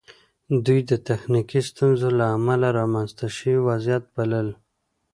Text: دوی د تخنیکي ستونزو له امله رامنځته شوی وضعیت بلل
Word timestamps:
دوی 0.65 0.79
د 0.89 0.91
تخنیکي 1.07 1.61
ستونزو 1.69 2.07
له 2.19 2.25
امله 2.37 2.67
رامنځته 2.79 3.25
شوی 3.37 3.57
وضعیت 3.67 4.03
بلل 4.15 4.47